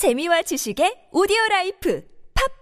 재미와 0.00 0.40
지식의 0.40 1.08
오디오 1.12 1.36
life 1.50 2.02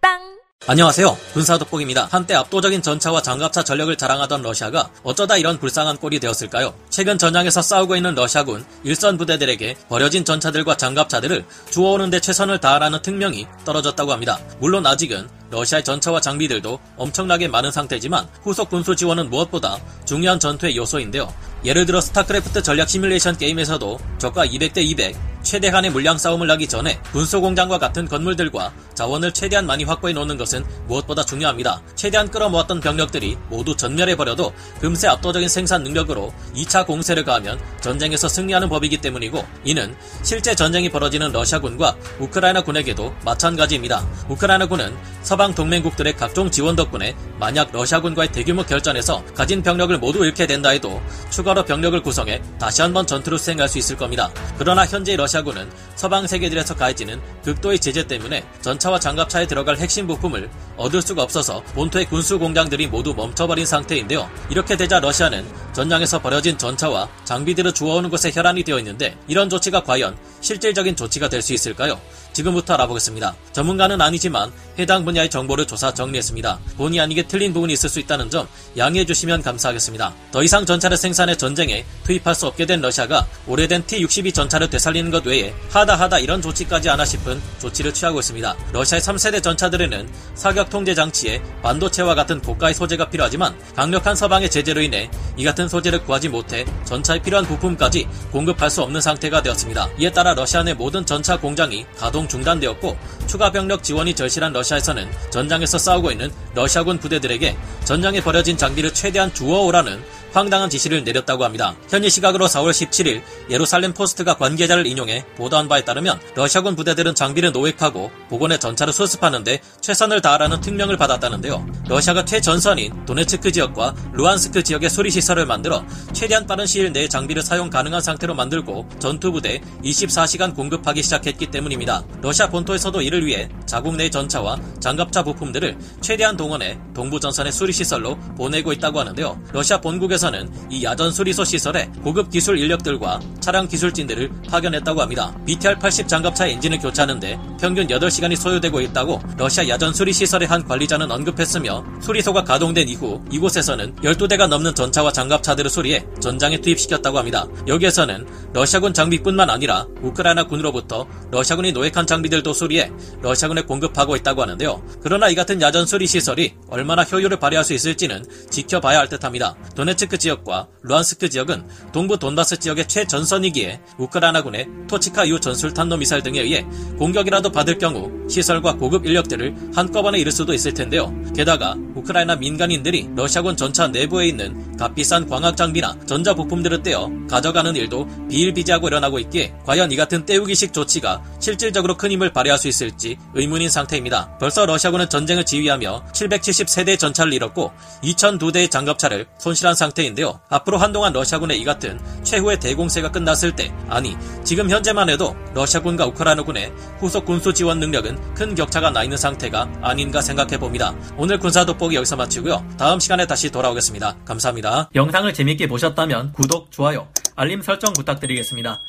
팟빵 0.00 0.18
안녕하세요. 0.66 1.16
군사 1.32 1.58
돋보기입니다. 1.58 2.08
한때 2.10 2.34
압도적인 2.34 2.82
전차와 2.82 3.22
장갑차 3.22 3.62
전력을 3.62 3.96
자랑하던 3.96 4.42
러시아가 4.42 4.90
어쩌다 5.04 5.36
이런 5.36 5.60
불쌍한 5.60 5.98
꼴이 5.98 6.18
되었을까요? 6.18 6.74
최근 6.88 7.18
전장에서 7.18 7.62
싸우고 7.62 7.94
있는 7.94 8.16
러시아군 8.16 8.66
일선 8.82 9.16
부대들에게 9.16 9.76
버려진 9.88 10.24
전차들과 10.24 10.76
장갑차들을 10.76 11.44
주워오는 11.70 12.10
데 12.10 12.18
최선을 12.18 12.58
다하라는 12.58 13.00
특명이 13.00 13.46
떨어졌다고 13.64 14.10
합니다. 14.10 14.40
물론 14.58 14.84
아직은 14.84 15.28
러시아의 15.50 15.84
전차와 15.84 16.20
장비들도 16.20 16.78
엄청나게 16.96 17.48
많은 17.48 17.70
상태지만 17.70 18.26
후속 18.42 18.70
군수 18.70 18.96
지원은 18.96 19.30
무엇보다 19.30 19.78
중요한 20.04 20.40
전투의 20.40 20.76
요소인데요. 20.76 21.32
예를 21.64 21.84
들어 21.84 22.00
스타크래프트 22.00 22.62
전략 22.62 22.88
시뮬레이션 22.88 23.36
게임에서도 23.36 23.98
적과 24.18 24.46
200대 24.46 24.78
200, 24.78 25.14
최대한의 25.42 25.90
물량 25.90 26.18
싸움을 26.18 26.50
하기 26.50 26.66
전에 26.68 27.00
군소공장과 27.12 27.78
같은 27.78 28.06
건물들과 28.06 28.72
자원을 28.94 29.32
최대한 29.32 29.66
많이 29.66 29.84
확보해 29.84 30.12
놓는 30.12 30.36
것은 30.36 30.64
무엇보다 30.86 31.24
중요합니다. 31.24 31.80
최대한 31.94 32.30
끌어모았던 32.30 32.80
병력들이 32.80 33.38
모두 33.48 33.74
전멸해버려도 33.76 34.52
금세 34.80 35.08
압도적인 35.08 35.48
생산 35.48 35.82
능력으로 35.82 36.32
2차 36.54 36.86
공세를 36.86 37.24
가하면 37.24 37.58
전쟁에서 37.80 38.28
승리하는 38.28 38.68
법이기 38.68 38.98
때문이고 38.98 39.44
이는 39.64 39.94
실제 40.22 40.54
전쟁이 40.54 40.90
벌어지는 40.90 41.32
러시아군과 41.32 41.96
우크라이나군에게도 42.20 43.14
마찬가지입니다. 43.24 44.06
우크라이나군은 44.28 44.94
서방 45.22 45.39
동맹국들의 45.54 46.16
각종 46.16 46.50
지원 46.50 46.76
덕분에 46.76 47.16
만약 47.40 47.70
러시아군과의 47.72 48.30
대규모 48.30 48.62
결전에서 48.62 49.24
가진 49.34 49.62
병력을 49.62 49.98
모두 49.98 50.24
잃게 50.24 50.46
된다 50.46 50.68
해도 50.68 51.02
추가로 51.30 51.64
병력을 51.64 52.00
구성해 52.02 52.40
다시 52.58 52.82
한번 52.82 53.06
전투를 53.06 53.38
수행할 53.38 53.68
수 53.68 53.78
있을 53.78 53.96
겁니다. 53.96 54.30
그러나 54.58 54.86
현재 54.86 55.16
러시아 55.16 55.40
러시아군은 55.40 55.70
서방 55.96 56.26
세계들에서 56.26 56.74
가해지는 56.74 57.20
극도의 57.44 57.78
제재 57.78 58.06
때문에 58.06 58.44
전차와 58.60 59.00
장갑차에 59.00 59.46
들어갈 59.46 59.76
핵심 59.76 60.06
부품을 60.06 60.50
얻을 60.76 61.02
수가 61.02 61.22
없어서 61.22 61.62
본토의 61.74 62.06
군수 62.06 62.38
공장들이 62.38 62.86
모두 62.86 63.14
멈춰버린 63.14 63.66
상태인데요. 63.66 64.28
이렇게 64.50 64.76
되자 64.76 65.00
러시아는 65.00 65.44
전장에서 65.72 66.20
버려진 66.20 66.56
전차와 66.58 67.08
장비들을 67.24 67.72
주워오는 67.72 68.10
것에 68.10 68.30
혈안이 68.32 68.62
되어 68.64 68.78
있는데 68.78 69.16
이런 69.28 69.48
조치가 69.48 69.82
과연 69.82 70.16
실질적인 70.40 70.96
조치가 70.96 71.28
될 71.28 71.40
수 71.40 71.54
있을까요? 71.54 71.98
지금부터 72.32 72.74
알아보겠습니다. 72.74 73.34
전문가는 73.52 74.00
아니지만 74.00 74.52
해당 74.78 75.04
분야의 75.04 75.28
정보를 75.28 75.66
조사 75.66 75.92
정리했습니다. 75.92 76.58
본의 76.76 77.00
아니게 77.00 77.24
틀린 77.24 77.52
부분이 77.52 77.72
있을 77.74 77.88
수 77.88 78.00
있다는 78.00 78.30
점 78.30 78.48
양해해 78.76 79.04
주시면 79.04 79.42
감사하겠습니다. 79.42 80.14
더 80.32 80.42
이상 80.42 80.64
전차를 80.64 80.96
생산해 80.96 81.36
전쟁에 81.36 81.84
투입할 82.04 82.34
수 82.34 82.46
없게 82.46 82.66
된 82.66 82.80
러시아가 82.80 83.26
오래된 83.46 83.86
T-62 83.86 84.32
전차를 84.34 84.70
되살리는 84.70 85.10
것 85.10 85.26
외에 85.26 85.54
하다 85.70 85.96
하다 85.96 86.18
이런 86.20 86.40
조치까지 86.40 86.88
하나 86.88 87.04
싶은 87.04 87.40
조치를 87.58 87.92
취하고 87.92 88.20
있습니다. 88.20 88.56
러시아의 88.72 89.02
3세대 89.02 89.42
전차들에는 89.42 90.08
사격 90.34 90.70
통제 90.70 90.94
장치에 90.94 91.42
반도체와 91.62 92.14
같은 92.14 92.40
고가의 92.40 92.74
소재가 92.74 93.10
필요하지만 93.10 93.56
강력한 93.74 94.16
서방의 94.16 94.50
제재로 94.50 94.80
인해 94.80 95.10
이 95.36 95.44
같은 95.44 95.68
소재를 95.68 96.04
구하지 96.04 96.28
못해 96.28 96.64
전차에 96.84 97.20
필요한 97.20 97.46
부품까지 97.46 98.08
공급할 98.32 98.70
수 98.70 98.82
없는 98.82 99.00
상태가 99.00 99.42
되었습니다. 99.42 99.88
이에 99.98 100.10
따라 100.10 100.34
러시아 100.34 100.62
내 100.62 100.74
모든 100.74 101.04
전차 101.04 101.38
공장이 101.38 101.86
가동 101.98 102.19
중단되었고 102.28 102.96
추가 103.26 103.50
병력 103.50 103.82
지원이 103.82 104.14
절실한 104.14 104.52
러시아에서는 104.52 105.08
전장에서 105.30 105.78
싸우고 105.78 106.10
있는 106.10 106.30
러시아군 106.54 106.98
부대들에게 106.98 107.56
전장에 107.84 108.20
버려진 108.20 108.56
장비를 108.56 108.92
최대한 108.94 109.32
주워오라는 109.32 110.02
황당한 110.32 110.70
지시를 110.70 111.04
내렸다고 111.04 111.44
합니다. 111.44 111.74
현지 111.88 112.08
시각으로 112.10 112.46
4월 112.46 112.70
17일 112.70 113.22
예루살렘 113.50 113.92
포스트가 113.92 114.36
관계자를 114.36 114.86
인용해 114.86 115.24
보도한 115.36 115.68
바에 115.68 115.84
따르면 115.84 116.20
러시아군 116.34 116.76
부대들은 116.76 117.14
장비를 117.14 117.52
노획하고 117.52 118.10
복원해 118.28 118.58
전차를 118.58 118.92
수습하는데 118.92 119.60
최선을 119.80 120.20
다하라는 120.20 120.60
특명을 120.60 120.96
받았다는데요. 120.96 121.66
러시아가 121.88 122.24
최전선인 122.24 123.04
도네츠크 123.06 123.50
지역과 123.52 123.94
루한스크 124.12 124.62
지역의 124.62 124.88
수리 124.90 125.10
시설을 125.10 125.46
만들어 125.46 125.84
최대한 126.12 126.46
빠른 126.46 126.66
시일 126.66 126.92
내에 126.92 127.08
장비를 127.08 127.42
사용 127.42 127.70
가능한 127.70 128.00
상태로 128.00 128.34
만들고 128.34 128.88
전투부대 128.98 129.60
24시간 129.84 130.54
공급하기 130.54 131.02
시작했기 131.02 131.50
때문입니다. 131.50 132.04
러시아 132.22 132.48
본토에서도 132.48 133.02
이를 133.02 133.26
위해 133.26 133.48
자국 133.66 133.96
내 133.96 134.08
전차와 134.08 134.58
장갑차 134.80 135.24
부품들을 135.24 135.76
최대한 136.00 136.36
동원해 136.36 136.78
동부 136.94 137.18
전선의 137.18 137.52
수리 137.52 137.72
시설로 137.72 138.18
보내고 138.36 138.72
있다고 138.72 139.00
하는데요. 139.00 139.40
러시아 139.52 139.80
본국에서 139.80 140.19
한국에서는 140.20 140.50
이 140.70 140.84
야전 140.84 141.10
수리소 141.10 141.44
시설에 141.44 141.90
고급 142.04 142.30
기술 142.30 142.58
인력들과 142.58 143.20
차량 143.40 143.66
기술진들을 143.66 144.30
파견했다고 144.48 145.00
합니다. 145.00 145.34
BTR-80 145.46 146.06
장갑차 146.06 146.46
엔진을 146.46 146.78
교체하는데 146.78 147.38
평균 147.60 147.86
8시간이 147.86 148.36
소요되고 148.36 148.80
있다고 148.82 149.20
러시아 149.36 149.66
야전 149.66 149.94
수리 149.94 150.12
시설의 150.12 150.46
한 150.46 150.64
관리자는 150.64 151.10
언급했으며 151.10 151.84
수리소가 152.00 152.44
가동된 152.44 152.88
이후 152.88 153.20
이곳에서는 153.30 153.96
12대가 153.96 154.46
넘는 154.46 154.74
전차와 154.74 155.12
장갑차들을 155.12 155.70
수리해 155.70 156.04
전장에 156.20 156.60
투입시켰다고 156.60 157.18
합니다. 157.18 157.46
여기에서는 157.66 158.26
러시아군 158.52 158.92
장비뿐만 158.92 159.48
아니라 159.50 159.86
우크라이나 160.02 160.44
군으로부터 160.44 161.06
러시아군이 161.30 161.72
노획한 161.72 162.06
장비들도 162.06 162.52
수리해 162.52 162.92
러시아군에 163.22 163.62
공급하고 163.62 164.16
있다고 164.16 164.42
하는데요. 164.42 164.82
그러나 165.02 165.28
이 165.28 165.34
같은 165.34 165.60
야전 165.60 165.86
수리 165.86 166.06
시설이 166.06 166.54
얼마나 166.68 167.02
효율을 167.02 167.38
발휘할 167.38 167.64
수 167.64 167.72
있을지는 167.72 168.24
지켜봐야 168.50 168.98
할 168.98 169.08
듯합니다. 169.08 169.56
도네츠 169.74 170.09
크 170.10 170.10
도네츠크 170.10 170.18
지역과 170.18 170.66
루안스크 170.82 171.30
지역은 171.30 171.64
동부 171.92 172.18
돈바스 172.18 172.58
지역의 172.58 172.88
최전선이기에 172.88 173.80
우크라이나군의 173.98 174.66
토치카유 174.88 175.40
전술탄도 175.40 175.96
미사일 175.96 176.22
등에 176.22 176.40
의해 176.40 176.66
공격이라도 176.98 177.52
받을 177.52 177.78
경우 177.78 178.10
시설과 178.28 178.76
고급 178.76 179.06
인력들을 179.06 179.72
한꺼번에 179.74 180.18
잃을 180.18 180.32
수도 180.32 180.52
있을 180.52 180.74
텐데요. 180.74 181.14
게다가 181.34 181.76
우크라이나 181.94 182.36
민간인들이 182.36 183.10
러시아군 183.14 183.56
전차 183.56 183.88
내부에 183.88 184.26
있는 184.28 184.76
값비싼 184.76 185.28
광학 185.28 185.56
장비나 185.56 185.96
전자 186.06 186.34
부품들을 186.34 186.82
떼어 186.82 187.10
가져가는 187.28 187.74
일도 187.74 188.28
비일비재하고 188.28 188.88
일어나고 188.88 189.18
있기에 189.20 189.54
과연 189.64 189.92
이 189.92 189.96
같은 189.96 190.26
떼우기식 190.26 190.72
조치가 190.72 191.22
실질적으로 191.38 191.96
큰 191.96 192.10
힘을 192.10 192.32
발휘할 192.32 192.58
수 192.58 192.68
있을지 192.68 193.16
의문인 193.34 193.70
상태입니다. 193.70 194.38
벌써 194.38 194.66
러시아군은 194.66 195.08
전쟁을 195.08 195.44
지휘하며 195.44 196.06
770세대 196.12 196.98
전차를 196.98 197.32
잃었고 197.32 197.72
2002대의 198.02 198.70
장갑차를 198.70 199.26
손실한 199.38 199.74
상태 199.74 199.99
상태인데요. 200.00 200.40
앞으로 200.48 200.78
한동안 200.78 201.12
러시아군의 201.12 201.60
이 201.60 201.64
같은 201.64 202.00
최후의 202.22 202.58
대공세가 202.60 203.10
끝났을 203.10 203.54
때, 203.54 203.72
아니, 203.88 204.16
지금 204.44 204.70
현재만 204.70 205.08
해도 205.08 205.36
러시아군과 205.54 206.06
우크라이나군의 206.06 206.72
후속 206.98 207.24
군수 207.26 207.52
지원 207.52 207.78
능력은 207.78 208.34
큰 208.34 208.54
격차가 208.54 208.90
나 208.90 209.02
있는 209.02 209.16
상태가 209.16 209.68
아닌가 209.82 210.20
생각해 210.20 210.58
봅니다. 210.58 210.94
오늘 211.16 211.38
군사 211.38 211.64
돋보기 211.64 211.96
여기서 211.96 212.16
마치고요. 212.16 212.64
다음 212.78 212.98
시간에 212.98 213.26
다시 213.26 213.50
돌아오겠습니다. 213.50 214.16
감사합니다. 214.24 214.90
영상을 214.94 215.32
재밌게 215.32 215.68
보셨다면 215.68 216.32
구독, 216.32 216.70
좋아요, 216.70 217.08
알림 217.36 217.62
설정 217.62 217.92
부탁드리겠습니다. 217.92 218.80